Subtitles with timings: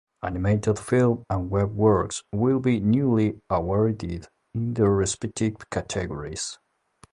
[0.23, 6.57] Animated film and Web works will be newly Awarded in their respective Categories.